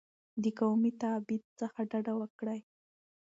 [0.41, 2.59] د قومي تبعیض څخه ډډه وکړئ.